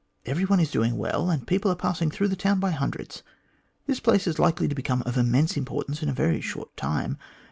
Every 0.25 0.45
one 0.45 0.59
is 0.59 0.71
doing 0.71 0.97
well, 0.97 1.29
and 1.29 1.45
people 1.45 1.69
are 1.71 1.75
passing 1.75 2.09
through 2.09 2.29
the 2.29 2.35
town 2.35 2.59
by 2.59 2.71
hundreds. 2.71 3.21
This 3.85 3.99
place 3.99 4.25
is 4.25 4.39
likely 4.39 4.67
to 4.67 4.73
become 4.73 5.03
of 5.03 5.15
immense 5.15 5.55
importance 5.55 6.01
in 6.01 6.09
a 6.09 6.11
very 6.11 6.41
short 6.41 6.75
time. 6.75 7.19